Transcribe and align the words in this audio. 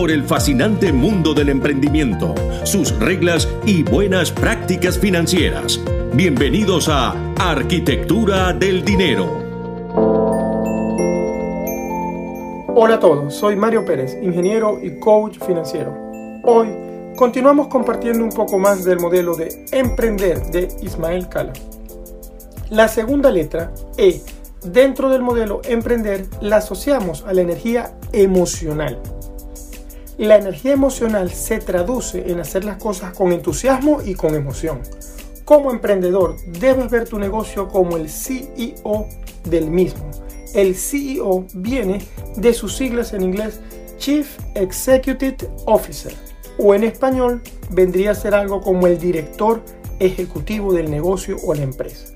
por 0.00 0.10
el 0.10 0.24
fascinante 0.24 0.94
mundo 0.94 1.34
del 1.34 1.50
emprendimiento, 1.50 2.34
sus 2.64 2.98
reglas 2.98 3.46
y 3.66 3.82
buenas 3.82 4.32
prácticas 4.32 4.98
financieras. 4.98 5.78
Bienvenidos 6.14 6.88
a 6.88 7.14
Arquitectura 7.38 8.54
del 8.54 8.82
Dinero. 8.82 9.26
Hola 12.74 12.94
a 12.94 12.98
todos, 12.98 13.34
soy 13.34 13.56
Mario 13.56 13.84
Pérez, 13.84 14.16
ingeniero 14.22 14.78
y 14.82 14.98
coach 14.98 15.36
financiero. 15.38 15.94
Hoy 16.44 16.68
continuamos 17.18 17.68
compartiendo 17.68 18.24
un 18.24 18.30
poco 18.30 18.58
más 18.58 18.82
del 18.86 19.00
modelo 19.00 19.36
de 19.36 19.66
emprender 19.70 20.40
de 20.50 20.68
Ismael 20.80 21.28
Cala. 21.28 21.52
La 22.70 22.88
segunda 22.88 23.30
letra, 23.30 23.70
E, 23.98 24.22
dentro 24.64 25.10
del 25.10 25.20
modelo 25.20 25.60
emprender, 25.62 26.26
la 26.40 26.56
asociamos 26.56 27.22
a 27.26 27.34
la 27.34 27.42
energía 27.42 27.92
emocional. 28.12 28.98
La 30.20 30.36
energía 30.36 30.74
emocional 30.74 31.30
se 31.30 31.60
traduce 31.60 32.30
en 32.30 32.40
hacer 32.40 32.62
las 32.62 32.76
cosas 32.76 33.14
con 33.14 33.32
entusiasmo 33.32 34.02
y 34.04 34.12
con 34.12 34.34
emoción. 34.34 34.82
Como 35.46 35.70
emprendedor, 35.70 36.36
debes 36.46 36.90
ver 36.90 37.08
tu 37.08 37.18
negocio 37.18 37.68
como 37.68 37.96
el 37.96 38.10
CEO 38.10 39.08
del 39.44 39.70
mismo. 39.70 40.10
El 40.52 40.74
CEO 40.74 41.46
viene 41.54 42.02
de 42.36 42.52
sus 42.52 42.76
siglas 42.76 43.14
en 43.14 43.22
inglés 43.22 43.60
Chief 43.96 44.38
Executive 44.56 45.38
Officer 45.64 46.12
o 46.58 46.74
en 46.74 46.84
español 46.84 47.40
vendría 47.70 48.10
a 48.10 48.14
ser 48.14 48.34
algo 48.34 48.60
como 48.60 48.86
el 48.88 48.98
director 48.98 49.62
ejecutivo 50.00 50.74
del 50.74 50.90
negocio 50.90 51.38
o 51.46 51.54
la 51.54 51.62
empresa. 51.62 52.12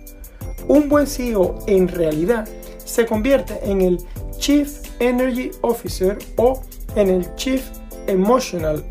Un 0.68 0.90
buen 0.90 1.06
CEO 1.06 1.58
en 1.66 1.88
realidad 1.88 2.46
se 2.84 3.06
convierte 3.06 3.58
en 3.62 3.80
el 3.80 3.98
Chief 4.36 4.70
Energy 4.98 5.52
Officer 5.62 6.18
o 6.36 6.60
en 6.96 7.08
el 7.08 7.34
Chief 7.36 7.62
Emotional 8.06 8.84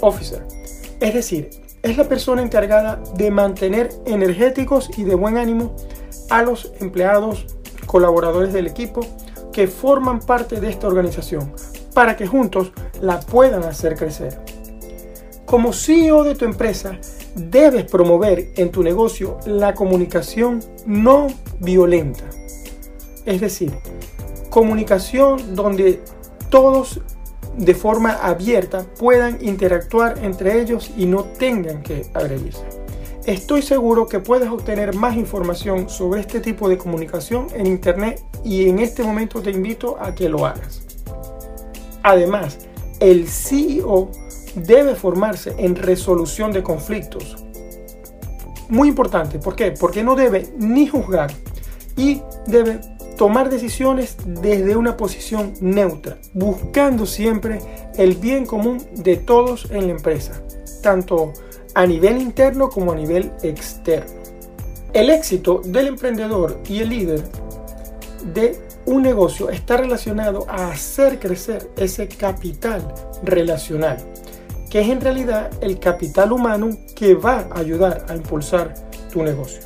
Officer. 0.00 0.46
Es 1.00 1.14
decir, 1.14 1.50
es 1.82 1.96
la 1.96 2.08
persona 2.08 2.42
encargada 2.42 3.00
de 3.16 3.30
mantener 3.30 3.90
energéticos 4.04 4.90
y 4.96 5.04
de 5.04 5.14
buen 5.14 5.36
ánimo 5.36 5.74
a 6.30 6.42
los 6.42 6.72
empleados, 6.80 7.46
colaboradores 7.86 8.52
del 8.52 8.66
equipo 8.66 9.00
que 9.52 9.66
forman 9.66 10.20
parte 10.20 10.60
de 10.60 10.68
esta 10.68 10.86
organización 10.86 11.52
para 11.94 12.16
que 12.16 12.26
juntos 12.26 12.72
la 13.00 13.20
puedan 13.20 13.64
hacer 13.64 13.96
crecer. 13.96 14.38
Como 15.46 15.72
CEO 15.72 16.24
de 16.24 16.34
tu 16.34 16.44
empresa, 16.44 16.98
debes 17.34 17.84
promover 17.84 18.50
en 18.56 18.70
tu 18.70 18.82
negocio 18.82 19.38
la 19.46 19.74
comunicación 19.74 20.62
no 20.84 21.28
violenta. 21.60 22.24
Es 23.24 23.40
decir, 23.40 23.72
comunicación 24.50 25.54
donde 25.54 26.02
todos 26.50 27.00
de 27.58 27.74
forma 27.74 28.12
abierta 28.12 28.86
puedan 28.98 29.44
interactuar 29.44 30.18
entre 30.22 30.60
ellos 30.60 30.92
y 30.96 31.06
no 31.06 31.24
tengan 31.24 31.82
que 31.82 32.06
agredirse. 32.14 32.64
Estoy 33.26 33.62
seguro 33.62 34.06
que 34.06 34.20
puedes 34.20 34.48
obtener 34.48 34.94
más 34.94 35.16
información 35.16 35.90
sobre 35.90 36.20
este 36.20 36.40
tipo 36.40 36.68
de 36.68 36.78
comunicación 36.78 37.48
en 37.54 37.66
internet 37.66 38.22
y 38.44 38.68
en 38.68 38.78
este 38.78 39.02
momento 39.02 39.42
te 39.42 39.50
invito 39.50 39.98
a 40.00 40.14
que 40.14 40.28
lo 40.28 40.46
hagas. 40.46 40.82
Además, 42.02 42.58
el 43.00 43.28
CEO 43.28 44.10
debe 44.54 44.94
formarse 44.94 45.54
en 45.58 45.76
resolución 45.76 46.52
de 46.52 46.62
conflictos. 46.62 47.44
Muy 48.68 48.88
importante, 48.88 49.38
¿por 49.38 49.56
qué? 49.56 49.72
Porque 49.72 50.02
no 50.02 50.14
debe 50.14 50.48
ni 50.56 50.86
juzgar 50.86 51.30
y 51.96 52.22
debe 52.46 52.80
tomar 53.18 53.50
decisiones 53.50 54.16
desde 54.24 54.76
una 54.76 54.96
posición 54.96 55.52
neutra, 55.60 56.16
buscando 56.32 57.04
siempre 57.04 57.58
el 57.96 58.14
bien 58.14 58.46
común 58.46 58.78
de 58.94 59.16
todos 59.16 59.68
en 59.72 59.88
la 59.88 59.92
empresa, 59.92 60.40
tanto 60.82 61.32
a 61.74 61.84
nivel 61.84 62.22
interno 62.22 62.70
como 62.70 62.92
a 62.92 62.94
nivel 62.94 63.32
externo. 63.42 64.12
El 64.92 65.10
éxito 65.10 65.60
del 65.64 65.88
emprendedor 65.88 66.60
y 66.68 66.78
el 66.78 66.90
líder 66.90 67.22
de 68.32 68.56
un 68.86 69.02
negocio 69.02 69.50
está 69.50 69.76
relacionado 69.76 70.46
a 70.48 70.68
hacer 70.68 71.18
crecer 71.18 71.70
ese 71.76 72.06
capital 72.06 72.94
relacional, 73.24 73.98
que 74.70 74.80
es 74.80 74.88
en 74.88 75.00
realidad 75.00 75.50
el 75.60 75.80
capital 75.80 76.32
humano 76.32 76.70
que 76.94 77.14
va 77.14 77.48
a 77.50 77.58
ayudar 77.58 78.06
a 78.08 78.14
impulsar 78.14 78.74
tu 79.12 79.24
negocio. 79.24 79.62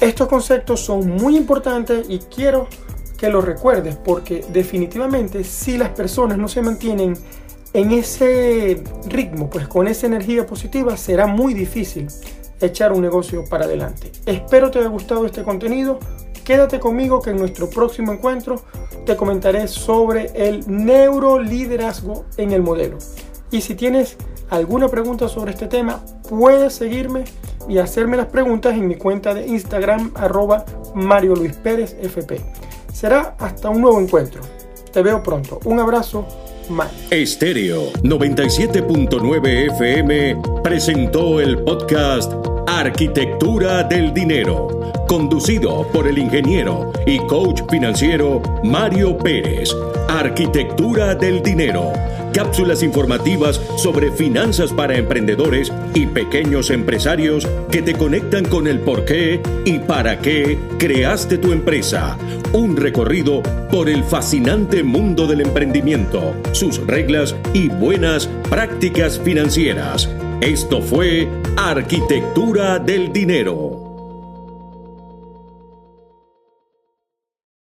Estos 0.00 0.28
conceptos 0.28 0.80
son 0.80 1.10
muy 1.10 1.36
importantes 1.36 2.06
y 2.08 2.18
quiero 2.20 2.68
que 3.16 3.28
los 3.28 3.44
recuerdes 3.44 3.96
porque 3.96 4.44
definitivamente 4.52 5.42
si 5.42 5.76
las 5.76 5.88
personas 5.88 6.38
no 6.38 6.46
se 6.46 6.62
mantienen 6.62 7.14
en 7.72 7.90
ese 7.90 8.82
ritmo, 9.06 9.50
pues 9.50 9.66
con 9.66 9.88
esa 9.88 10.06
energía 10.06 10.46
positiva 10.46 10.96
será 10.96 11.26
muy 11.26 11.52
difícil 11.52 12.06
echar 12.60 12.92
un 12.92 13.02
negocio 13.02 13.44
para 13.44 13.64
adelante. 13.64 14.12
Espero 14.24 14.70
te 14.70 14.78
haya 14.78 14.88
gustado 14.88 15.26
este 15.26 15.42
contenido. 15.42 15.98
Quédate 16.44 16.78
conmigo 16.78 17.20
que 17.20 17.30
en 17.30 17.36
nuestro 17.36 17.68
próximo 17.68 18.12
encuentro 18.12 18.62
te 19.04 19.16
comentaré 19.16 19.66
sobre 19.66 20.30
el 20.34 20.64
neuroliderazgo 20.66 22.24
en 22.36 22.52
el 22.52 22.62
modelo. 22.62 22.98
Y 23.50 23.62
si 23.62 23.74
tienes 23.74 24.16
alguna 24.48 24.88
pregunta 24.88 25.28
sobre 25.28 25.50
este 25.50 25.66
tema, 25.66 26.04
puedes 26.28 26.72
seguirme 26.72 27.24
y 27.68 27.78
hacerme 27.78 28.16
las 28.16 28.26
preguntas 28.26 28.74
en 28.74 28.88
mi 28.88 28.96
cuenta 28.96 29.34
de 29.34 29.46
Instagram 29.46 30.12
arroba 30.14 30.64
Mario 30.94 31.34
Luis 31.34 31.54
Pérez 31.54 31.96
FP. 32.00 32.40
Será 32.92 33.36
hasta 33.38 33.68
un 33.68 33.80
nuevo 33.80 34.00
encuentro. 34.00 34.40
Te 34.92 35.02
veo 35.02 35.22
pronto. 35.22 35.60
Un 35.64 35.78
abrazo. 35.78 36.26
Mario. 36.68 36.98
Estéreo 37.10 37.92
97.9 38.02 39.72
FM 39.72 40.36
presentó 40.62 41.40
el 41.40 41.62
podcast 41.62 42.32
Arquitectura 42.66 43.82
del 43.84 44.12
Dinero, 44.12 44.92
conducido 45.08 45.86
por 45.92 46.06
el 46.06 46.18
ingeniero 46.18 46.92
y 47.06 47.18
coach 47.20 47.62
financiero 47.70 48.42
Mario 48.62 49.16
Pérez. 49.16 49.74
Arquitectura 50.08 51.14
del 51.14 51.42
Dinero 51.42 51.92
cápsulas 52.38 52.84
informativas 52.84 53.60
sobre 53.76 54.12
finanzas 54.12 54.72
para 54.72 54.96
emprendedores 54.96 55.72
y 55.92 56.06
pequeños 56.06 56.70
empresarios 56.70 57.48
que 57.68 57.82
te 57.82 57.94
conectan 57.94 58.44
con 58.44 58.68
el 58.68 58.78
por 58.78 59.04
qué 59.04 59.42
y 59.64 59.80
para 59.80 60.20
qué 60.20 60.56
creaste 60.78 61.38
tu 61.38 61.50
empresa. 61.50 62.16
Un 62.52 62.76
recorrido 62.76 63.42
por 63.72 63.88
el 63.88 64.04
fascinante 64.04 64.84
mundo 64.84 65.26
del 65.26 65.40
emprendimiento, 65.40 66.32
sus 66.52 66.78
reglas 66.86 67.34
y 67.54 67.70
buenas 67.70 68.28
prácticas 68.48 69.18
financieras. 69.18 70.08
Esto 70.40 70.80
fue 70.80 71.28
Arquitectura 71.56 72.78
del 72.78 73.12
Dinero. 73.12 73.87